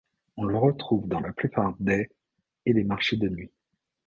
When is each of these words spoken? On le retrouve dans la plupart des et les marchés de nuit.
On 0.35 0.45
le 0.45 0.57
retrouve 0.57 1.07
dans 1.07 1.19
la 1.19 1.31
plupart 1.31 1.75
des 1.79 2.09
et 2.65 2.73
les 2.73 2.83
marchés 2.83 3.17
de 3.17 3.29
nuit. 3.29 3.51